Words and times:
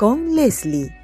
con 0.00 0.34
Leslie. 0.34 0.99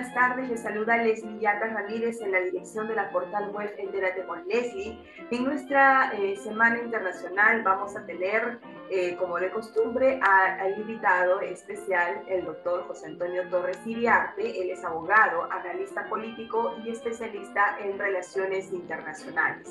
Buenas 0.00 0.14
tardes. 0.14 0.48
Les 0.48 0.62
saluda 0.62 0.96
Leslie 0.96 1.40
Yatas 1.40 1.74
Ramírez 1.74 2.22
en 2.22 2.32
la 2.32 2.40
dirección 2.40 2.88
de 2.88 2.94
la 2.94 3.10
portal 3.10 3.50
web 3.50 3.70
Entérate 3.76 4.24
con 4.24 4.48
Leslie. 4.48 4.98
En 5.30 5.44
nuestra 5.44 6.14
eh, 6.14 6.36
semana 6.36 6.78
internacional 6.78 7.62
vamos 7.62 7.94
a 7.94 8.06
tener, 8.06 8.60
eh, 8.90 9.14
como 9.18 9.38
de 9.38 9.50
costumbre, 9.50 10.18
al 10.22 10.78
invitado 10.78 11.42
especial, 11.42 12.22
el 12.28 12.46
doctor 12.46 12.86
José 12.88 13.08
Antonio 13.08 13.46
Torres 13.50 13.78
Iriarte. 13.84 14.62
Él 14.62 14.70
es 14.70 14.82
abogado, 14.84 15.46
analista 15.52 16.08
político 16.08 16.76
y 16.82 16.92
especialista 16.92 17.76
en 17.80 17.98
relaciones 17.98 18.72
internacionales 18.72 19.70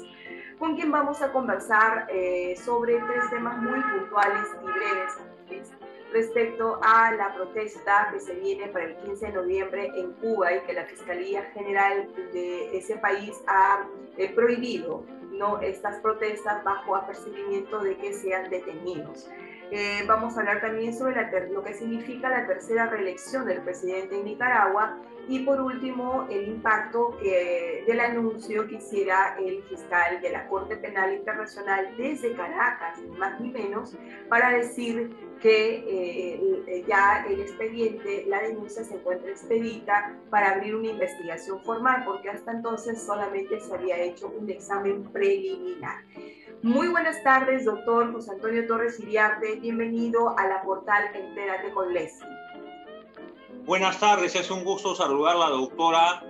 con 0.60 0.76
quien 0.76 0.92
vamos 0.92 1.22
a 1.22 1.32
conversar 1.32 2.06
eh, 2.10 2.54
sobre 2.58 3.00
tres 3.00 3.30
temas 3.30 3.58
muy 3.60 3.80
puntuales 3.82 4.46
y 4.62 4.66
breves 4.66 5.14
respecto 6.12 6.80
a 6.82 7.12
la 7.12 7.34
protesta 7.36 8.10
que 8.12 8.20
se 8.20 8.34
viene 8.36 8.68
para 8.68 8.86
el 8.86 8.98
15 8.98 9.28
de 9.28 9.34
noviembre 9.34 9.92
en 9.96 10.14
Cuba 10.14 10.54
y 10.54 10.62
que 10.62 10.74
la 10.74 10.86
Fiscalía 10.86 11.44
General 11.54 12.10
de 12.34 12.78
ese 12.78 12.98
país 12.98 13.42
ha 13.48 13.88
eh, 14.18 14.34
prohibido 14.34 15.04
¿no? 15.32 15.60
estas 15.62 16.00
protestas 16.00 16.64
bajo 16.64 16.96
apercibimiento 16.96 17.80
de 17.80 17.98
que 17.98 18.14
sean 18.14 18.50
detenidos. 18.50 19.30
Eh, 19.72 20.04
vamos 20.08 20.36
a 20.36 20.40
hablar 20.40 20.62
también 20.62 20.98
sobre 20.98 21.16
lo 21.52 21.64
que 21.64 21.74
significa 21.74 22.30
la 22.30 22.48
tercera 22.48 22.88
reelección 22.88 23.46
del 23.46 23.62
presidente 23.62 24.16
en 24.16 24.26
Nicaragua 24.26 24.98
y 25.28 25.40
por 25.40 25.62
último 25.62 26.28
el 26.32 26.48
impacto 26.48 27.16
del 27.22 28.00
anuncio 28.00 28.68
que 28.68 28.76
hiciera 28.76 29.38
el 29.38 29.62
fiscal 29.64 30.22
de 30.22 30.32
la 30.32 30.48
Corte 30.48 30.76
Penal 30.78 31.14
Internacional 31.14 31.94
desde 31.98 32.34
Caracas, 32.34 32.98
ni 33.00 33.16
más 33.16 33.40
ni 33.40 33.52
menos, 33.52 33.96
para 34.28 34.50
decir 34.52 35.12
que 35.40 35.84
eh, 35.88 36.84
ya 36.88 37.26
el 37.28 37.40
expediente, 37.42 38.26
la 38.28 38.42
denuncia 38.42 38.84
se 38.84 38.96
encuentra 38.96 39.32
expedita 39.32 40.18
para 40.30 40.52
abrir 40.52 40.76
una 40.76 40.90
investigación 40.90 41.64
formal, 41.64 42.04
porque 42.06 42.30
hasta 42.30 42.52
entonces 42.52 43.02
solamente 43.02 43.60
se 43.60 43.74
había 43.74 43.98
hecho 43.98 44.28
un 44.28 44.50
examen 44.50 45.04
preliminar. 45.12 46.04
Muy 46.62 46.90
buenas 46.90 47.24
tardes, 47.24 47.64
doctor 47.64 48.12
José 48.12 48.32
Antonio 48.32 48.68
Torres 48.68 49.00
Iriarte. 49.00 49.56
Bienvenido 49.62 50.38
a 50.38 50.46
la 50.46 50.62
portal 50.62 51.06
Entérate 51.16 51.72
con 51.72 51.94
Leslie. 51.94 52.28
Buenas 53.66 53.98
tardes, 53.98 54.36
es 54.36 54.52
un 54.52 54.66
gusto 54.66 54.94
saludar 54.94 55.38
a 55.38 55.40
la 55.40 55.50
doctora 55.50 56.22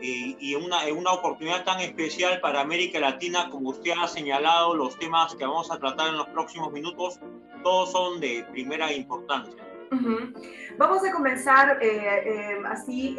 y 0.00 0.54
una, 0.54 0.84
una 0.96 1.12
oportunidad 1.12 1.64
tan 1.64 1.80
especial 1.80 2.40
para 2.40 2.60
América 2.60 3.00
Latina, 3.00 3.48
como 3.50 3.70
usted 3.70 3.92
ha 4.00 4.06
señalado, 4.06 4.74
los 4.74 4.96
temas 4.98 5.34
que 5.34 5.44
vamos 5.44 5.70
a 5.72 5.78
tratar 5.78 6.08
en 6.08 6.16
los 6.16 6.28
próximos 6.28 6.72
minutos, 6.72 7.18
todos 7.62 7.90
son 7.90 8.20
de 8.20 8.44
primera 8.52 8.92
importancia. 8.92 9.61
Vamos 10.78 11.04
a 11.04 11.12
comenzar 11.12 11.78
eh, 11.82 12.22
eh, 12.24 12.62
así 12.64 13.18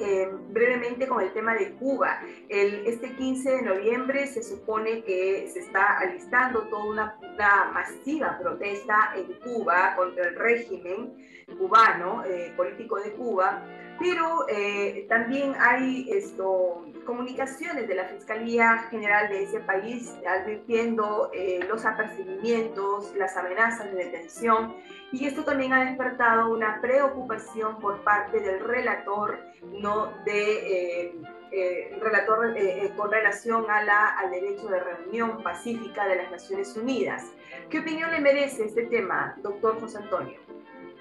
brevemente 0.50 1.07
con 1.07 1.22
el 1.22 1.31
tema 1.31 1.53
de 1.53 1.73
Cuba. 1.73 2.19
Este 2.50 3.16
15 3.16 3.51
de 3.51 3.61
noviembre 3.61 4.25
se 4.28 4.41
supone 4.41 5.03
que 5.03 5.47
se 5.53 5.59
está 5.59 6.00
alistando 6.00 6.63
toda 6.69 6.85
una, 6.85 7.17
una 7.22 7.72
masiva 7.73 8.39
protesta 8.41 9.13
en 9.16 9.33
Cuba 9.41 9.95
contra 9.95 10.29
el 10.29 10.35
régimen 10.35 11.13
cubano, 11.59 12.23
político 12.57 13.00
de 13.00 13.12
Cuba, 13.13 13.63
pero 14.00 14.46
eh, 14.50 15.06
también 15.09 15.54
hay 15.59 16.09
esto, 16.12 16.86
comunicaciones 17.06 17.88
de 17.88 17.96
la 17.96 18.06
Fiscalía 18.06 18.86
General 18.90 19.30
de 19.30 19.44
ese 19.44 19.59
país 19.59 20.14
advirtiendo 20.28 21.30
eh, 21.34 21.59
los 21.68 21.86
apercibimientos, 21.86 23.14
las 23.16 23.36
amenazas 23.38 23.92
de 23.92 24.06
detención 24.06 24.76
y 25.12 25.26
esto 25.26 25.44
también 25.44 25.74
ha 25.74 25.86
despertado 25.86 26.52
una 26.52 26.81
preocupación 26.81 27.80
por 27.80 28.04
parte 28.04 28.40
del 28.40 28.59
relator, 28.62 29.40
¿no? 29.64 30.12
de, 30.25 31.14
eh, 31.52 31.98
relator 32.02 32.56
con 32.96 33.12
relación 33.12 33.70
a 33.70 33.84
la, 33.84 34.08
al 34.18 34.31
derecho 34.31 34.68
de 34.70 34.80
reunión 34.80 35.44
pacífica 35.44 36.08
de 36.08 36.16
las 36.16 36.31
Naciones 36.31 36.75
Unidas. 36.75 37.31
¿Qué 37.70 37.80
opinión 37.80 38.10
le 38.10 38.20
merece 38.20 38.66
este 38.66 38.88
tema, 38.88 39.36
doctor 39.44 39.80
José 39.80 40.00
Antonio? 40.00 40.43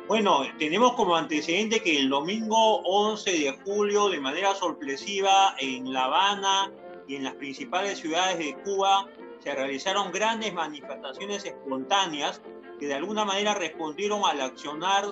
Bueno, 0.09 0.43
tenemos 0.59 0.95
como 0.95 1.15
antecedente 1.15 1.81
que 1.81 1.99
el 1.99 2.09
domingo 2.09 2.81
11 2.83 3.31
de 3.31 3.53
julio, 3.65 4.09
de 4.09 4.21
manera 4.21 4.55
sorpresiva, 4.55 5.55
en 5.59 5.93
La 5.93 6.05
Habana 6.05 6.73
y 7.07 7.15
en 7.15 7.25
las 7.25 7.35
principales 7.35 7.99
ciudades 7.99 8.39
de 8.39 8.55
Cuba, 8.63 9.07
se 9.39 9.55
realizaron 9.55 10.11
grandes 10.11 10.53
manifestaciones 10.53 11.45
espontáneas 11.45 12.43
que 12.81 12.89
de 12.89 12.95
alguna 12.95 13.25
manera 13.25 13.55
respondieron 13.55 14.23
al 14.25 14.41
accionar 14.41 15.05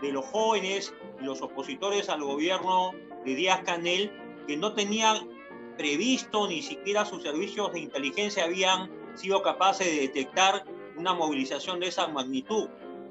de 0.00 0.12
los 0.12 0.24
jóvenes 0.26 0.94
y 1.20 1.24
los 1.24 1.42
opositores 1.42 2.08
al 2.08 2.22
gobierno 2.22 2.92
de 3.24 3.34
Díaz 3.34 3.62
Canel, 3.64 4.12
que 4.46 4.56
no 4.56 4.72
tenían 4.72 5.28
previsto 5.76 6.48
ni 6.48 6.62
siquiera 6.62 7.04
sus 7.04 7.22
servicios 7.22 7.72
de 7.72 7.80
inteligencia 7.80 8.44
habían 8.44 8.88
sido 9.14 9.42
capaces 9.42 9.86
de 9.86 10.00
detectar 10.00 10.64
una 10.96 11.12
movilización 11.12 11.80
de 11.80 11.88
esa 11.88 12.06
magnitud. 12.06 12.68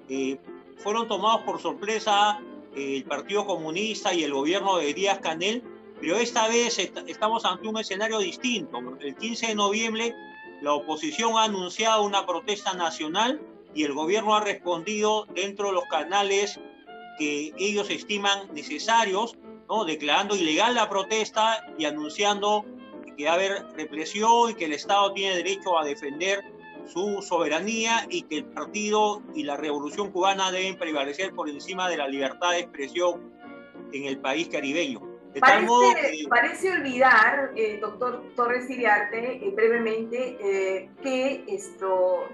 Eh, 0.09 0.37
fueron 0.77 1.07
tomados 1.07 1.41
por 1.41 1.61
sorpresa 1.61 2.39
eh, 2.75 2.97
el 2.97 3.03
Partido 3.03 3.45
Comunista 3.45 4.13
y 4.13 4.23
el 4.23 4.33
gobierno 4.33 4.77
de 4.77 4.93
Díaz 4.93 5.19
Canel, 5.19 5.63
pero 5.99 6.17
esta 6.17 6.47
vez 6.47 6.77
estamos 6.79 7.45
ante 7.45 7.67
un 7.67 7.77
escenario 7.77 8.19
distinto. 8.19 8.79
El 8.99 9.15
15 9.15 9.47
de 9.47 9.55
noviembre 9.55 10.15
la 10.61 10.73
oposición 10.73 11.37
ha 11.37 11.43
anunciado 11.43 12.03
una 12.03 12.25
protesta 12.25 12.73
nacional 12.73 13.41
y 13.73 13.83
el 13.83 13.93
gobierno 13.93 14.35
ha 14.35 14.41
respondido 14.41 15.25
dentro 15.33 15.67
de 15.67 15.73
los 15.73 15.85
canales 15.85 16.59
que 17.17 17.53
ellos 17.57 17.89
estiman 17.89 18.53
necesarios, 18.53 19.37
¿no? 19.67 19.85
declarando 19.85 20.35
ilegal 20.35 20.75
la 20.75 20.89
protesta 20.89 21.63
y 21.77 21.85
anunciando 21.85 22.65
que 23.17 23.25
va 23.25 23.31
a 23.31 23.33
haber 23.33 23.65
represión 23.75 24.51
y 24.51 24.53
que 24.53 24.65
el 24.65 24.73
Estado 24.73 25.11
tiene 25.13 25.35
derecho 25.35 25.77
a 25.77 25.83
defender 25.83 26.43
su 26.87 27.21
soberanía 27.21 28.07
y 28.09 28.23
que 28.23 28.37
el 28.37 28.45
partido 28.45 29.21
y 29.35 29.43
la 29.43 29.57
revolución 29.57 30.11
cubana 30.11 30.51
deben 30.51 30.77
prevalecer 30.77 31.33
por 31.33 31.49
encima 31.49 31.89
de 31.89 31.97
la 31.97 32.07
libertad 32.07 32.51
de 32.51 32.59
expresión 32.59 33.31
en 33.91 34.05
el 34.05 34.19
país 34.19 34.47
caribeño. 34.49 35.01
parece, 36.29 36.71
olvidar, 36.71 37.51
eh, 37.55 37.77
doctor 37.79 38.23
Torres 38.35 38.69
Iriarte, 38.69 39.35
eh, 39.35 39.51
brevemente, 39.51 40.37
eh, 40.39 40.89
que 41.03 41.43
esto, 41.47 42.27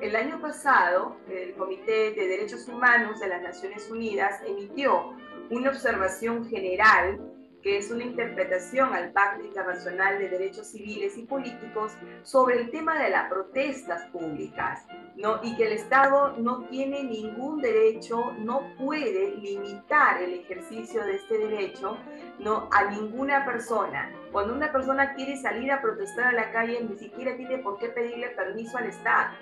el 0.00 0.16
año 0.16 0.40
pasado 0.40 1.16
el 1.28 1.54
Comité 1.54 2.12
de 2.12 2.28
Derechos 2.28 2.66
Humanos 2.68 3.20
de 3.20 3.28
las 3.28 3.42
Naciones 3.42 3.90
Unidas 3.90 4.40
emitió 4.46 5.14
una 5.50 5.70
observación 5.70 6.48
general 6.48 7.20
que 7.62 7.76
es 7.76 7.90
una 7.90 8.04
interpretación 8.04 8.92
al 8.94 9.12
Pacto 9.12 9.44
Internacional 9.44 10.18
de 10.18 10.28
Derechos 10.28 10.68
Civiles 10.68 11.16
y 11.16 11.24
Políticos 11.24 11.92
sobre 12.22 12.60
el 12.60 12.70
tema 12.70 13.02
de 13.02 13.10
las 13.10 13.28
protestas 13.28 14.06
públicas, 14.06 14.86
¿no? 15.16 15.40
Y 15.42 15.56
que 15.56 15.66
el 15.66 15.72
Estado 15.72 16.36
no 16.38 16.64
tiene 16.68 17.02
ningún 17.02 17.60
derecho, 17.60 18.32
no 18.38 18.62
puede 18.78 19.36
limitar 19.36 20.22
el 20.22 20.34
ejercicio 20.34 21.04
de 21.04 21.16
este 21.16 21.38
derecho, 21.38 21.98
¿no? 22.38 22.68
A 22.72 22.84
ninguna 22.90 23.44
persona. 23.44 24.12
Cuando 24.30 24.54
una 24.54 24.70
persona 24.70 25.14
quiere 25.14 25.36
salir 25.36 25.72
a 25.72 25.82
protestar 25.82 26.26
a 26.26 26.32
la 26.32 26.52
calle, 26.52 26.80
ni 26.88 26.96
siquiera 26.96 27.36
tiene 27.36 27.58
por 27.58 27.78
qué 27.78 27.88
pedirle 27.88 28.28
permiso 28.30 28.78
al 28.78 28.86
Estado. 28.86 29.34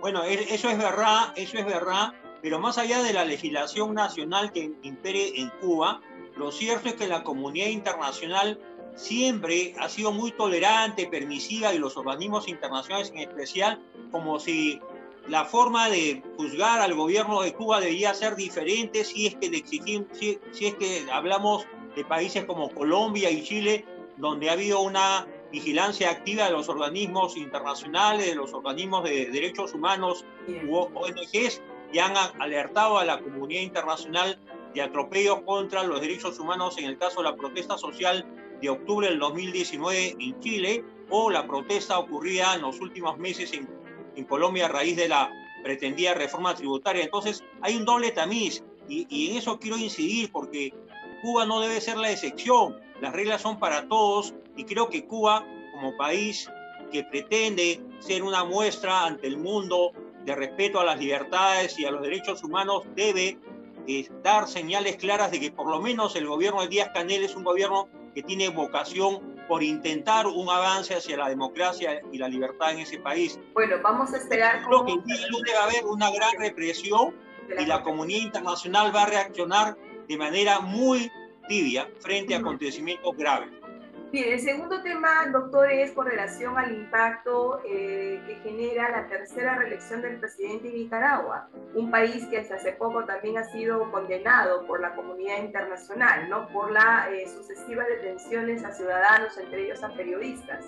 Bueno, 0.00 0.22
eso 0.24 0.68
es 0.68 0.76
verdad, 0.76 1.32
eso 1.36 1.56
es 1.56 1.64
verdad, 1.64 2.12
pero 2.42 2.58
más 2.58 2.76
allá 2.76 3.02
de 3.02 3.14
la 3.14 3.24
legislación 3.24 3.94
nacional 3.94 4.52
que 4.52 4.70
impere 4.82 5.40
en 5.40 5.48
Cuba, 5.60 6.02
lo 6.36 6.50
cierto 6.50 6.88
es 6.88 6.94
que 6.94 7.06
la 7.06 7.22
comunidad 7.22 7.68
internacional 7.68 8.58
siempre 8.94 9.74
ha 9.78 9.88
sido 9.88 10.12
muy 10.12 10.32
tolerante, 10.32 11.06
permisiva 11.06 11.74
y 11.74 11.78
los 11.78 11.96
organismos 11.96 12.48
internacionales 12.48 13.10
en 13.10 13.18
especial, 13.18 13.82
como 14.10 14.38
si 14.38 14.80
la 15.28 15.44
forma 15.44 15.88
de 15.88 16.22
juzgar 16.36 16.80
al 16.80 16.94
gobierno 16.94 17.42
de 17.42 17.54
Cuba 17.54 17.80
debía 17.80 18.14
ser 18.14 18.36
diferente 18.36 19.04
si 19.04 19.26
es 19.26 19.36
que 19.36 19.48
le 19.48 19.58
exigimos, 19.58 20.08
si, 20.12 20.38
es 20.60 20.74
que 20.74 21.06
hablamos 21.10 21.66
de 21.96 22.04
países 22.04 22.44
como 22.44 22.70
Colombia 22.70 23.30
y 23.30 23.42
Chile 23.42 23.84
donde 24.16 24.48
ha 24.48 24.52
habido 24.52 24.80
una 24.80 25.26
vigilancia 25.50 26.10
activa 26.10 26.46
de 26.46 26.50
los 26.50 26.68
organismos 26.68 27.36
internacionales, 27.36 28.26
de 28.26 28.34
los 28.34 28.52
organismos 28.52 29.04
de 29.04 29.26
derechos 29.26 29.72
humanos, 29.72 30.24
ONGs, 30.68 31.62
y 31.92 31.98
han 32.00 32.14
alertado 32.40 32.98
a 32.98 33.04
la 33.04 33.20
comunidad 33.20 33.62
internacional 33.62 34.38
de 34.74 34.82
atropellos 34.82 35.42
contra 35.42 35.84
los 35.84 36.00
derechos 36.00 36.38
humanos 36.38 36.76
en 36.78 36.86
el 36.86 36.98
caso 36.98 37.18
de 37.18 37.30
la 37.30 37.36
protesta 37.36 37.78
social 37.78 38.26
de 38.60 38.68
octubre 38.68 39.08
del 39.08 39.18
2019 39.18 40.16
en 40.18 40.40
Chile 40.40 40.84
o 41.10 41.30
la 41.30 41.46
protesta 41.46 41.98
ocurrida 41.98 42.54
en 42.54 42.62
los 42.62 42.80
últimos 42.80 43.16
meses 43.18 43.52
en, 43.52 43.68
en 44.16 44.24
Colombia 44.24 44.66
a 44.66 44.68
raíz 44.68 44.96
de 44.96 45.08
la 45.08 45.30
pretendida 45.62 46.14
reforma 46.14 46.54
tributaria. 46.54 47.04
Entonces 47.04 47.44
hay 47.62 47.76
un 47.76 47.84
doble 47.84 48.10
tamiz 48.10 48.64
y, 48.88 49.06
y 49.08 49.30
en 49.30 49.36
eso 49.38 49.58
quiero 49.58 49.78
incidir 49.78 50.30
porque 50.32 50.74
Cuba 51.22 51.46
no 51.46 51.60
debe 51.60 51.80
ser 51.80 51.96
la 51.96 52.10
excepción. 52.10 52.76
Las 53.00 53.12
reglas 53.12 53.42
son 53.42 53.58
para 53.58 53.88
todos 53.88 54.34
y 54.56 54.64
creo 54.64 54.88
que 54.88 55.06
Cuba, 55.06 55.46
como 55.72 55.96
país 55.96 56.50
que 56.90 57.04
pretende 57.04 57.80
ser 57.98 58.22
una 58.22 58.44
muestra 58.44 59.04
ante 59.04 59.26
el 59.26 59.36
mundo 59.36 59.92
de 60.24 60.34
respeto 60.34 60.80
a 60.80 60.84
las 60.84 60.98
libertades 60.98 61.78
y 61.78 61.84
a 61.84 61.90
los 61.90 62.02
derechos 62.02 62.42
humanos, 62.44 62.84
debe 62.94 63.38
dar 64.22 64.48
señales 64.48 64.96
claras 64.96 65.30
de 65.30 65.40
que 65.40 65.50
por 65.50 65.68
lo 65.68 65.80
menos 65.80 66.16
el 66.16 66.26
gobierno 66.26 66.62
de 66.62 66.68
Díaz 66.68 66.90
Canel 66.94 67.24
es 67.24 67.36
un 67.36 67.44
gobierno 67.44 67.88
que 68.14 68.22
tiene 68.22 68.48
vocación 68.48 69.34
por 69.48 69.62
intentar 69.62 70.26
un 70.26 70.48
avance 70.48 70.94
hacia 70.94 71.16
la 71.16 71.28
democracia 71.28 72.00
y 72.12 72.18
la 72.18 72.28
libertad 72.28 72.72
en 72.72 72.78
ese 72.78 72.98
país. 72.98 73.38
Bueno, 73.52 73.76
vamos 73.82 74.12
a 74.14 74.16
esperar. 74.16 74.64
Creo 74.66 74.84
que 74.86 74.92
el 74.92 75.02
día 75.02 75.54
va 75.56 75.64
a 75.64 75.64
haber 75.64 75.84
una 75.84 76.10
gran 76.10 76.32
represión 76.38 77.14
y 77.58 77.66
la 77.66 77.82
comunidad 77.82 78.22
internacional 78.22 78.94
va 78.94 79.02
a 79.02 79.06
reaccionar 79.06 79.76
de 80.08 80.16
manera 80.16 80.60
muy 80.60 81.10
tibia 81.48 81.90
frente 82.00 82.34
a 82.34 82.38
acontecimientos 82.38 83.14
graves. 83.16 83.50
Bien, 84.14 84.32
el 84.32 84.38
segundo 84.38 84.80
tema, 84.80 85.26
doctor, 85.32 85.68
es 85.72 85.90
con 85.90 86.06
relación 86.06 86.56
al 86.56 86.70
impacto 86.70 87.58
eh, 87.68 88.22
que 88.24 88.36
genera 88.48 88.88
la 88.88 89.08
tercera 89.08 89.56
reelección 89.56 90.02
del 90.02 90.20
presidente 90.20 90.68
de 90.68 90.74
Nicaragua, 90.74 91.48
un 91.74 91.90
país 91.90 92.24
que 92.28 92.38
hasta 92.38 92.54
hace 92.54 92.70
poco 92.74 93.04
también 93.06 93.38
ha 93.38 93.42
sido 93.50 93.90
condenado 93.90 94.64
por 94.68 94.80
la 94.80 94.94
comunidad 94.94 95.38
internacional, 95.42 96.28
¿no? 96.28 96.46
Por 96.52 96.70
las 96.70 97.08
eh, 97.08 97.26
sucesivas 97.26 97.88
detenciones 97.88 98.64
a 98.64 98.72
ciudadanos, 98.72 99.36
entre 99.36 99.64
ellos 99.64 99.82
a 99.82 99.88
periodistas. 99.88 100.64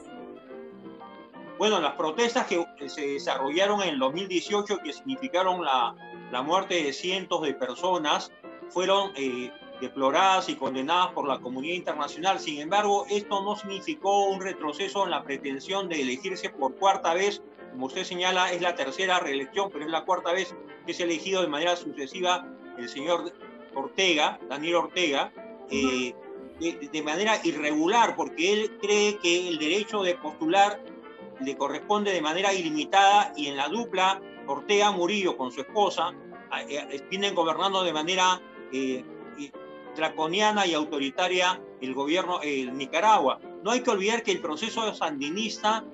Bueno, 1.56 1.80
las 1.80 1.94
protestas 1.94 2.48
que 2.48 2.88
se 2.88 3.06
desarrollaron 3.06 3.80
en 3.82 3.90
el 3.90 4.00
2018, 4.00 4.78
que 4.82 4.92
significaron 4.92 5.64
la, 5.64 5.94
muerte 6.42 6.82
de 6.82 6.92
cientos 6.92 7.42
de 7.42 7.54
personas, 7.54 8.32
fueron 8.70 9.12
eh, 9.14 9.52
deploradas 9.80 10.48
y 10.48 10.56
condenadas 10.56 11.12
por 11.12 11.28
la 11.28 11.38
comunidad 11.38 11.74
internacional. 11.74 12.40
Sin 12.40 12.60
embargo, 12.60 13.06
esto 13.10 13.42
no 13.42 13.56
significó 13.56 14.24
un 14.26 14.40
retroceso 14.40 15.04
en 15.04 15.10
la 15.10 15.22
pretensión 15.22 15.88
de 15.88 16.02
elegirse 16.02 16.50
por 16.50 16.74
cuarta 16.76 17.14
vez. 17.14 17.42
Como 17.72 17.86
usted 17.86 18.04
señala, 18.04 18.52
es 18.52 18.62
la 18.62 18.74
tercera 18.74 19.20
reelección, 19.20 19.70
pero 19.70 19.84
es 19.84 19.90
la 19.90 20.04
cuarta 20.04 20.32
vez 20.32 20.54
que 20.84 20.92
es 20.92 21.00
elegido 21.00 21.42
de 21.42 21.48
manera 21.48 21.76
sucesiva 21.76 22.46
el 22.78 22.88
señor 22.88 23.32
Ortega, 23.74 24.38
Daniel 24.48 24.76
Ortega, 24.76 25.32
eh, 25.70 26.14
de, 26.58 26.88
de, 26.90 27.02
manera 27.02 27.38
irregular, 27.44 28.16
porque 28.16 28.52
él 28.52 28.78
cree 28.80 29.18
que 29.18 29.48
el 29.48 29.58
derecho 29.58 30.02
de 30.02 30.14
postular 30.14 30.80
le 31.40 31.56
corresponde 31.56 32.12
de 32.12 32.22
manera 32.22 32.54
ilimitada 32.54 33.32
y 33.36 33.48
en 33.48 33.56
la 33.56 33.68
dupla 33.68 34.20
Ortega 34.46 34.90
Murillo 34.90 35.36
con 35.36 35.52
su 35.52 35.60
esposa 35.60 36.14
eh, 36.68 37.02
vienen 37.10 37.34
gobernando 37.34 37.82
de 37.82 37.92
manera 37.92 38.40
eh, 38.72 39.04
draconiana 39.96 40.66
y 40.66 40.74
autoritaria 40.74 41.60
el 41.80 41.94
gobierno 41.94 42.40
en 42.42 42.76
Nicaragua. 42.76 43.40
No 43.62 43.70
hay 43.70 43.80
que 43.80 43.90
olvidar 43.90 44.22
que 44.22 44.32
el 44.32 44.40
proceso 44.40 44.92
sandinista 44.94 45.84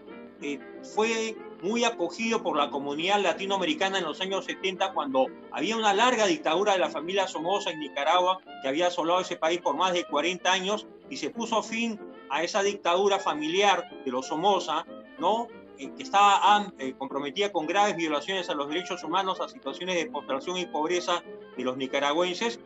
eh, 0.40 0.58
fue 0.82 1.36
muy 1.62 1.84
acogido 1.84 2.42
por 2.42 2.56
la 2.56 2.70
comunidad 2.70 3.20
latinoamericana 3.20 3.98
en 3.98 4.04
los 4.04 4.20
años 4.20 4.44
70 4.44 4.92
cuando 4.92 5.28
había 5.52 5.76
una 5.76 5.94
larga 5.94 6.26
dictadura 6.26 6.72
de 6.72 6.80
la 6.80 6.90
familia 6.90 7.28
Somoza 7.28 7.70
en 7.70 7.78
Nicaragua 7.78 8.40
que 8.62 8.68
había 8.68 8.88
asolado 8.88 9.20
ese 9.20 9.36
país 9.36 9.60
por 9.60 9.76
más 9.76 9.92
de 9.92 10.04
40 10.04 10.52
años 10.52 10.86
y 11.08 11.16
se 11.16 11.30
puso 11.30 11.62
fin 11.62 12.00
a 12.30 12.42
esa 12.42 12.62
dictadura 12.62 13.20
familiar 13.20 13.88
de 14.04 14.10
los 14.10 14.26
Somoza, 14.26 14.84
¿no? 15.18 15.46
Eh, 15.78 15.92
que 15.96 16.02
estaba 16.02 16.72
eh, 16.78 16.94
comprometida 16.98 17.52
con 17.52 17.66
graves 17.66 17.96
violaciones 17.96 18.48
a 18.48 18.54
los 18.54 18.68
derechos 18.68 19.04
humanos, 19.04 19.40
a 19.40 19.48
situaciones 19.48 19.96
de 19.96 20.06
postración 20.06 20.56
y 20.56 20.66
pobreza 20.66 21.22
de 21.56 21.64
los 21.64 21.76
nicaragüenses, 21.76 22.58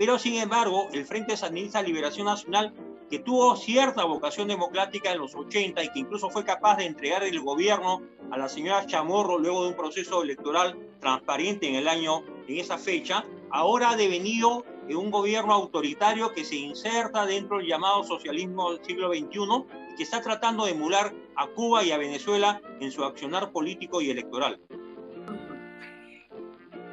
pero 0.00 0.18
sin 0.18 0.36
embargo, 0.36 0.88
el 0.94 1.04
Frente 1.04 1.36
Sandinista 1.36 1.82
Liberación 1.82 2.24
Nacional, 2.24 2.72
que 3.10 3.18
tuvo 3.18 3.54
cierta 3.54 4.02
vocación 4.06 4.48
democrática 4.48 5.12
en 5.12 5.18
los 5.18 5.34
80 5.34 5.84
y 5.84 5.90
que 5.90 5.98
incluso 5.98 6.30
fue 6.30 6.42
capaz 6.42 6.78
de 6.78 6.86
entregar 6.86 7.22
el 7.22 7.38
gobierno 7.42 8.00
a 8.30 8.38
la 8.38 8.48
señora 8.48 8.86
Chamorro 8.86 9.38
luego 9.38 9.64
de 9.64 9.68
un 9.68 9.76
proceso 9.76 10.22
electoral 10.22 10.74
transparente 11.00 11.68
en 11.68 11.74
el 11.74 11.86
año, 11.86 12.22
en 12.48 12.56
esa 12.56 12.78
fecha, 12.78 13.26
ahora 13.50 13.90
ha 13.90 13.96
devenido 13.96 14.64
en 14.88 14.96
un 14.96 15.10
gobierno 15.10 15.52
autoritario 15.52 16.32
que 16.32 16.46
se 16.46 16.56
inserta 16.56 17.26
dentro 17.26 17.58
del 17.58 17.66
llamado 17.66 18.02
socialismo 18.02 18.72
del 18.72 18.82
siglo 18.82 19.10
XXI 19.10 19.92
y 19.92 19.96
que 19.96 20.02
está 20.02 20.22
tratando 20.22 20.64
de 20.64 20.70
emular 20.70 21.14
a 21.36 21.46
Cuba 21.48 21.84
y 21.84 21.92
a 21.92 21.98
Venezuela 21.98 22.62
en 22.80 22.90
su 22.90 23.04
accionar 23.04 23.52
político 23.52 24.00
y 24.00 24.08
electoral. 24.08 24.62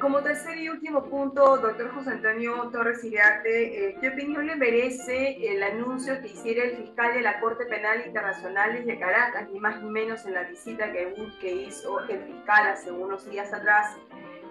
Como 0.00 0.22
tercer 0.22 0.58
y 0.58 0.68
último 0.68 1.06
punto, 1.06 1.56
doctor 1.56 1.92
José 1.92 2.10
Antonio 2.10 2.70
Torres 2.70 3.02
Iriarte, 3.02 3.88
eh, 3.88 3.96
¿qué 4.00 4.10
opinión 4.10 4.46
le 4.46 4.54
merece 4.54 5.36
el 5.52 5.60
anuncio 5.60 6.20
que 6.20 6.28
hiciera 6.28 6.62
el 6.62 6.76
fiscal 6.76 7.14
de 7.14 7.22
la 7.22 7.40
Corte 7.40 7.66
Penal 7.66 8.06
Internacional 8.06 8.86
de 8.86 8.98
Caracas, 8.98 9.48
ni 9.50 9.58
más 9.58 9.82
ni 9.82 9.90
menos 9.90 10.24
en 10.24 10.34
la 10.34 10.44
visita 10.44 10.92
que, 10.92 11.12
que 11.40 11.52
hizo 11.52 11.98
el 12.08 12.20
fiscal 12.20 12.68
hace 12.68 12.92
unos 12.92 13.28
días 13.28 13.52
atrás, 13.52 13.96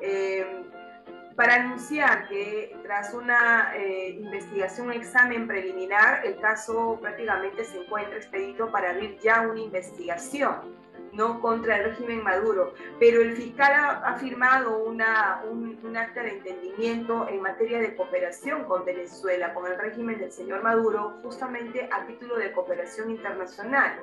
eh, 0.02 0.46
para 1.38 1.56
anunciar 1.56 2.28
que 2.28 2.76
tras 2.84 3.14
una 3.14 3.72
eh, 3.74 4.18
investigación, 4.20 4.88
un 4.88 4.94
examen 4.94 5.48
preliminar, 5.48 6.26
el 6.26 6.42
caso 6.42 7.00
prácticamente 7.00 7.64
se 7.64 7.78
encuentra 7.78 8.18
expedito 8.18 8.70
para 8.70 8.90
abrir 8.90 9.18
ya 9.20 9.42
una 9.42 9.62
investigación? 9.62 10.76
¿No? 11.18 11.42
contra 11.42 11.78
el 11.78 11.86
régimen 11.86 12.24
Maduro, 12.24 12.74
pero 13.00 13.22
el 13.22 13.36
fiscal 13.36 13.74
ha, 13.74 14.16
firmado 14.20 14.78
una, 14.84 15.44
un, 15.50 15.98
acta 15.98 16.22
de 16.22 16.38
entendimiento 16.38 17.28
en 17.28 17.42
materia 17.42 17.80
de 17.80 17.96
cooperación 17.96 18.66
con 18.66 18.86
Venezuela, 18.86 19.54
con 19.54 19.66
el 19.66 19.78
régimen 19.80 20.20
del 20.20 20.32
señor 20.32 20.62
Maduro, 20.64 21.18
justamente 21.24 21.90
a 21.92 22.06
título 22.06 22.38
de 22.38 22.52
cooperación 22.52 23.10
internacional. 23.10 24.00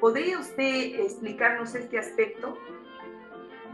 ¿Podría 0.00 0.40
usted 0.40 1.00
explicarnos 1.00 1.74
este 1.74 1.98
aspecto? 1.98 2.58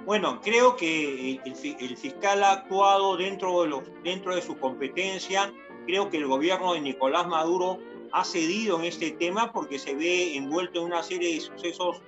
Bueno, 0.05 0.41
creo 0.43 0.77
que 0.77 1.41
el, 1.45 1.77
el, 1.81 1.97
fiscal 1.97 2.43
ha 2.43 2.53
actuado 2.53 3.17
dentro 3.17 3.63
de, 3.63 3.69
los, 3.69 3.83
dentro 4.03 4.35
de 4.35 4.43
su 4.43 4.59
competencia. 4.59 5.53
Creo 5.87 6.11
que 6.11 6.19
el 6.19 6.27
gobierno 6.27 6.75
de 6.75 6.81
Nicolás 6.81 7.27
Maduro 7.27 7.79
ha 8.13 8.25
cedido 8.25 8.79
en 8.79 8.85
este 8.85 9.13
tema 9.13 9.53
porque 9.53 9.79
se 9.79 9.95
ve 9.95 10.37
envuelto 10.37 10.81
en 10.81 10.87
una 10.87 11.03
serie 11.03 11.35
de 11.35 11.41
sucesos 11.41 12.03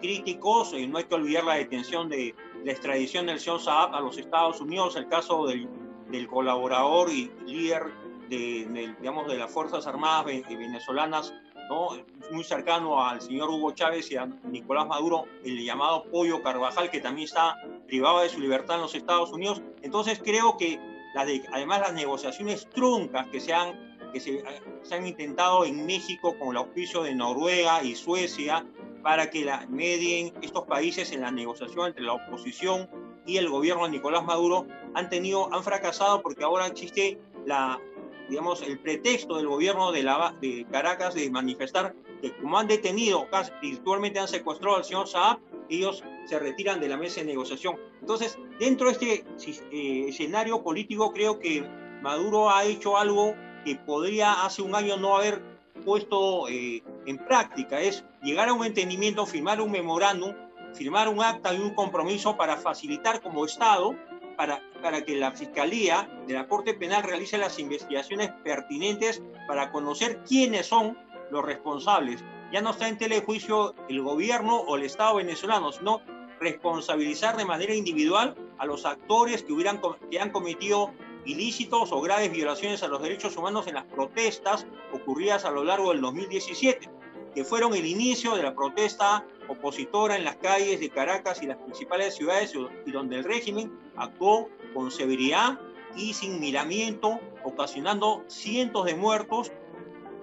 críticos. 0.00 0.72
Eh, 0.72 0.86
no 0.86 0.98
hay 0.98 1.04
que 1.04 1.14
olvidar 1.14 1.44
la 1.44 1.54
detención 1.54 2.08
de 2.08 2.34
la 2.64 2.72
extradición 2.72 3.26
del 3.26 3.38
señor 3.40 3.60
Saab 3.60 3.94
a 3.94 4.00
los 4.00 4.18
Estados 4.18 4.60
Unidos, 4.60 4.96
el 4.96 5.08
caso 5.08 5.46
del, 5.46 5.68
del 6.10 6.26
colaborador 6.26 7.10
y 7.10 7.30
líder 7.46 7.84
de, 8.28 8.66
de, 8.70 8.94
digamos, 8.98 9.28
de 9.28 9.38
las 9.38 9.50
Fuerzas 9.50 9.86
Armadas 9.86 10.24
venezolanas, 10.24 11.32
¿no? 11.68 11.90
muy 12.30 12.44
cercano 12.44 13.04
al 13.04 13.20
señor 13.20 13.50
Hugo 13.50 13.72
Chávez 13.72 14.10
y 14.10 14.16
a 14.16 14.26
Nicolás 14.26 14.86
Maduro, 14.86 15.26
el 15.44 15.64
llamado 15.64 16.04
Pollo 16.10 16.42
Carvajal, 16.42 16.90
que 16.90 17.00
también 17.00 17.26
está 17.26 17.56
privado 17.86 18.20
de 18.20 18.28
su 18.28 18.40
libertad 18.40 18.76
en 18.76 18.82
los 18.82 18.94
Estados 18.94 19.32
Unidos. 19.32 19.62
Entonces 19.82 20.20
creo 20.22 20.56
que 20.56 20.80
de, 21.24 21.42
además 21.52 21.80
las 21.80 21.94
negociaciones 21.94 22.68
truncas 22.70 23.26
que 23.28 23.40
se 23.40 23.52
han, 23.54 23.96
que 24.12 24.20
se, 24.20 24.42
se 24.82 24.94
han 24.94 25.06
intentado 25.06 25.64
en 25.64 25.86
México 25.86 26.36
con 26.38 26.48
el 26.48 26.56
auspicio 26.56 27.02
de 27.02 27.14
Noruega 27.14 27.82
y 27.82 27.94
Suecia, 27.94 28.66
para 29.06 29.30
que 29.30 29.44
la 29.44 29.64
medien 29.68 30.32
estos 30.42 30.64
países 30.64 31.12
en 31.12 31.20
la 31.20 31.30
negociación 31.30 31.86
entre 31.86 32.02
la 32.02 32.14
oposición 32.14 32.90
y 33.24 33.36
el 33.36 33.48
gobierno 33.48 33.84
de 33.84 33.92
Nicolás 33.92 34.24
Maduro 34.24 34.66
han 34.94 35.08
tenido 35.08 35.48
han 35.54 35.62
fracasado 35.62 36.20
porque 36.22 36.42
ahora 36.42 36.66
existe 36.66 37.16
la 37.44 37.80
digamos 38.28 38.62
el 38.62 38.80
pretexto 38.80 39.36
del 39.36 39.46
gobierno 39.46 39.92
de, 39.92 40.02
la, 40.02 40.34
de 40.40 40.66
Caracas 40.72 41.14
de 41.14 41.30
manifestar 41.30 41.94
que 42.20 42.36
como 42.38 42.58
han 42.58 42.66
detenido 42.66 43.30
casi 43.30 43.52
virtualmente 43.62 44.18
han 44.18 44.26
secuestrado 44.26 44.78
al 44.78 44.84
señor 44.84 45.06
Saab 45.06 45.38
ellos 45.68 46.02
se 46.24 46.40
retiran 46.40 46.80
de 46.80 46.88
la 46.88 46.96
mesa 46.96 47.20
de 47.20 47.26
negociación. 47.26 47.76
Entonces 48.00 48.36
dentro 48.58 48.88
de 48.88 48.92
este 48.92 49.24
eh, 49.70 50.08
escenario 50.08 50.64
político 50.64 51.12
creo 51.12 51.38
que 51.38 51.64
Maduro 52.02 52.50
ha 52.50 52.64
hecho 52.64 52.98
algo 52.98 53.36
que 53.64 53.76
podría 53.76 54.44
hace 54.44 54.62
un 54.62 54.74
año 54.74 54.96
no 54.96 55.16
haber 55.16 55.55
puesto 55.86 56.48
eh, 56.48 56.82
en 57.06 57.16
práctica, 57.16 57.80
es 57.80 58.04
llegar 58.20 58.48
a 58.48 58.52
un 58.52 58.66
entendimiento, 58.66 59.24
firmar 59.24 59.60
un 59.60 59.70
memorándum, 59.70 60.34
firmar 60.74 61.08
un 61.08 61.22
acta 61.22 61.54
y 61.54 61.60
un 61.60 61.74
compromiso 61.74 62.36
para 62.36 62.56
facilitar 62.56 63.22
como 63.22 63.46
Estado, 63.46 63.94
para, 64.36 64.60
para 64.82 65.04
que 65.04 65.14
la 65.14 65.30
Fiscalía 65.30 66.10
de 66.26 66.34
la 66.34 66.48
Corte 66.48 66.74
Penal 66.74 67.04
realice 67.04 67.38
las 67.38 67.60
investigaciones 67.60 68.32
pertinentes 68.42 69.22
para 69.46 69.70
conocer 69.70 70.22
quiénes 70.24 70.66
son 70.66 70.98
los 71.30 71.44
responsables. 71.44 72.22
Ya 72.52 72.60
no 72.60 72.70
está 72.70 72.88
en 72.88 72.98
telejuicio 72.98 73.74
el 73.88 74.02
gobierno 74.02 74.56
o 74.56 74.76
el 74.76 74.82
Estado 74.82 75.16
venezolano, 75.16 75.70
sino 75.70 76.00
responsabilizar 76.40 77.36
de 77.36 77.44
manera 77.44 77.74
individual 77.74 78.34
a 78.58 78.66
los 78.66 78.84
actores 78.84 79.44
que, 79.44 79.52
hubieran, 79.52 79.80
que 80.10 80.20
han 80.20 80.30
cometido 80.30 80.92
ilícitos 81.26 81.92
o 81.92 82.00
graves 82.00 82.32
violaciones 82.32 82.82
a 82.82 82.88
los 82.88 83.02
derechos 83.02 83.36
humanos 83.36 83.66
en 83.66 83.74
las 83.74 83.84
protestas 83.84 84.66
ocurridas 84.92 85.44
a 85.44 85.50
lo 85.50 85.64
largo 85.64 85.90
del 85.90 86.00
2017, 86.00 86.88
que 87.34 87.44
fueron 87.44 87.74
el 87.74 87.84
inicio 87.84 88.34
de 88.36 88.42
la 88.42 88.54
protesta 88.54 89.26
opositora 89.48 90.16
en 90.16 90.24
las 90.24 90.36
calles 90.36 90.80
de 90.80 90.88
Caracas 90.88 91.42
y 91.42 91.46
las 91.46 91.58
principales 91.58 92.14
ciudades 92.14 92.54
y 92.86 92.90
donde 92.90 93.16
el 93.16 93.24
régimen 93.24 93.72
actuó 93.96 94.48
con 94.72 94.90
severidad 94.90 95.60
y 95.96 96.14
sin 96.14 96.40
miramiento, 96.40 97.20
ocasionando 97.44 98.24
cientos 98.28 98.84
de 98.86 98.94
muertos. 98.94 99.52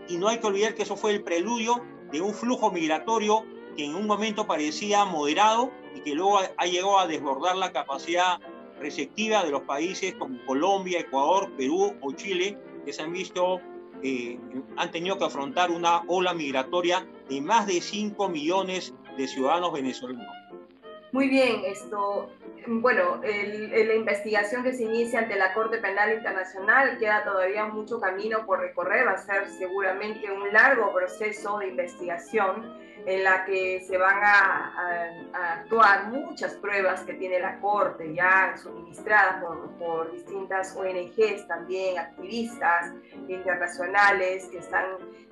Y 0.08 0.18
no 0.18 0.28
hay 0.28 0.40
que 0.40 0.48
olvidar 0.48 0.76
que 0.76 0.84
eso 0.84 0.96
fue 0.96 1.12
el 1.12 1.24
preludio 1.24 1.84
de 2.12 2.22
un 2.22 2.34
flujo 2.34 2.72
migratorio 2.72 3.46
que 3.76 3.86
en 3.86 3.96
un 3.96 4.06
momento 4.06 4.46
parecía 4.46 5.04
moderado 5.06 5.72
y 5.96 6.02
que 6.02 6.14
luego 6.14 6.40
ha 6.58 6.66
llegado 6.66 7.00
a 7.00 7.08
desbordar 7.08 7.56
la 7.56 7.72
capacidad 7.72 8.40
receptiva 8.84 9.44
de 9.44 9.52
los 9.52 9.62
países 9.62 10.14
como 10.16 10.38
Colombia, 10.46 11.00
Ecuador, 11.00 11.52
Perú 11.58 11.96
o 12.02 12.12
Chile, 12.12 12.58
que 12.86 12.94
se 12.94 13.02
han 13.02 13.14
visto, 13.14 13.60
eh, 14.04 14.38
han 14.76 14.92
tenido 14.92 15.18
que 15.18 15.26
afrontar 15.26 15.72
una 15.72 16.04
ola 16.08 16.34
migratoria 16.34 17.08
de 17.30 17.42
más 17.42 17.66
de 17.66 17.82
5 17.82 18.30
millones 18.30 18.94
de 19.18 19.28
ciudadanos 19.28 19.74
venezolanos. 19.74 20.28
Muy 21.12 21.30
bien, 21.30 21.62
esto, 21.66 22.30
bueno, 22.68 23.22
la 23.22 23.94
investigación 23.94 24.64
que 24.64 24.74
se 24.74 24.84
inicia 24.84 25.20
ante 25.20 25.36
la 25.36 25.54
Corte 25.54 25.78
Penal 25.78 26.14
Internacional 26.14 26.98
queda 26.98 27.24
todavía 27.24 27.66
mucho 27.66 28.00
camino 28.00 28.46
por 28.46 28.60
recorrer, 28.60 29.08
va 29.08 29.14
a 29.14 29.18
ser 29.18 29.48
seguramente 29.50 30.32
un 30.32 30.52
largo 30.52 30.94
proceso 30.94 31.60
de 31.60 31.68
investigación 31.70 32.84
en 33.06 33.24
la 33.24 33.44
que 33.46 33.82
se 33.82 33.98
van 33.98 34.20
a, 34.24 35.10
actuar 35.34 36.08
muchas 36.08 36.54
pruebas 36.56 37.02
que 37.02 37.14
tiene 37.14 37.40
la 37.40 37.60
Corte 37.60 38.14
ya 38.14 38.56
suministradas 38.58 39.44
por, 39.78 40.12
distintas 40.12 40.76
ONGs 40.76 41.48
también, 41.48 41.98
activistas 41.98 42.94
internacionales 43.28 44.48
que 44.52 44.60
están 44.60 44.86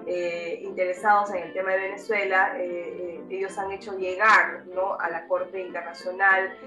eh, 0.06 0.60
interesados 0.64 1.32
en 1.32 1.44
el 1.44 1.54
tema 1.54 1.72
de 1.72 1.78
Venezuela. 1.78 2.54
Eh, 2.58 2.66
eh, 2.68 3.22
ellos 3.30 3.58
han 3.58 3.72
hecho 3.72 3.98
llegar 3.98 4.66
¿no? 4.74 4.98
a 5.00 5.10
la 5.10 5.28
Corte 5.28 5.62
Internacional 5.62 6.58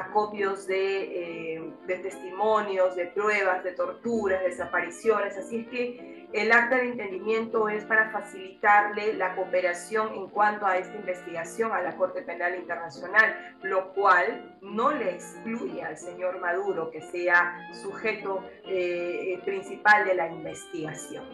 acopios 0.00 0.66
de, 0.66 1.72
de 1.86 1.98
testimonios, 1.98 2.96
de 2.96 3.06
pruebas, 3.06 3.62
de 3.64 3.72
torturas, 3.72 4.42
desapariciones. 4.42 5.36
Así 5.36 5.60
es 5.60 5.68
que 5.68 6.20
el 6.32 6.52
acta 6.52 6.76
de 6.76 6.90
entendimiento 6.90 7.68
es 7.68 7.84
para 7.84 8.10
facilitarle 8.10 9.14
la 9.14 9.34
cooperación 9.34 10.14
en 10.14 10.28
cuanto 10.28 10.64
a 10.64 10.78
esta 10.78 10.94
investigación 10.94 11.72
a 11.72 11.82
la 11.82 11.96
Corte 11.96 12.22
Penal 12.22 12.54
Internacional, 12.54 13.56
lo 13.62 13.92
cual 13.94 14.56
no 14.60 14.92
le 14.92 15.10
excluye 15.10 15.82
al 15.82 15.96
señor 15.98 16.40
Maduro 16.40 16.90
que 16.90 17.02
sea 17.02 17.58
sujeto 17.82 18.44
eh, 18.64 19.40
principal 19.44 20.04
de 20.04 20.14
la 20.14 20.28
investigación. 20.28 21.24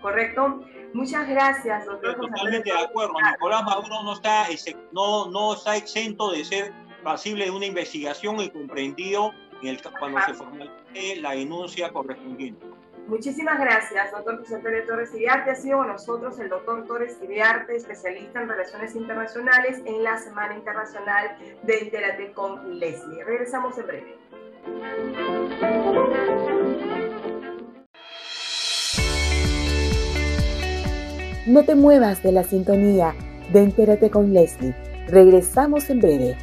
¿Correcto? 0.00 0.60
Muchas 0.94 1.28
gracias, 1.28 1.84
doctor. 1.84 2.14
Totalmente 2.14 2.70
de 2.70 2.78
acuerdo. 2.78 3.14
Nicolás 3.32 3.64
Maduro 3.64 4.02
no 4.04 4.12
está, 4.12 4.46
no, 4.92 5.28
no 5.30 5.54
está 5.54 5.76
exento 5.76 6.30
de 6.30 6.44
ser 6.44 6.85
pasible 7.06 7.44
de 7.44 7.52
una 7.52 7.66
investigación 7.66 8.40
y 8.40 8.50
comprendido 8.50 9.30
en 9.62 9.68
el, 9.68 9.80
cuando 10.00 10.20
se 10.26 10.34
formalice 10.34 11.20
la 11.20 11.30
denuncia 11.30 11.92
correspondiente. 11.92 12.66
Muchísimas 13.06 13.60
gracias, 13.60 14.10
doctor 14.10 14.40
José 14.40 14.58
Pérez 14.58 14.88
Torres 14.88 15.14
Iriarte. 15.14 15.52
Ha 15.52 15.54
sido 15.54 15.78
con 15.78 15.86
nosotros 15.86 16.36
el 16.40 16.48
doctor 16.48 16.84
Torres 16.84 17.16
Iriarte, 17.22 17.76
especialista 17.76 18.42
en 18.42 18.48
relaciones 18.48 18.96
internacionales 18.96 19.80
en 19.86 20.02
la 20.02 20.18
Semana 20.18 20.56
Internacional 20.56 21.38
de 21.62 21.84
Interate 21.84 22.32
con 22.32 22.80
Leslie. 22.80 23.22
Regresamos 23.22 23.78
en 23.78 23.86
breve. 23.86 24.18
No 31.46 31.64
te 31.64 31.76
muevas 31.76 32.20
de 32.24 32.32
la 32.32 32.42
sintonía 32.42 33.14
de 33.52 33.62
Entérate 33.62 34.10
con 34.10 34.32
Leslie. 34.32 34.74
Regresamos 35.06 35.88
en 35.88 36.00
breve. 36.00 36.36